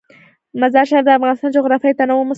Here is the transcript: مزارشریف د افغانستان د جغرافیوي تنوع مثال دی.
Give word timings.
مزارشریف 0.61 1.03
د 1.05 1.09
افغانستان 1.17 1.49
د 1.49 1.53
جغرافیوي 1.57 1.95
تنوع 1.99 2.15
مثال 2.19 2.27
دی. 2.27 2.29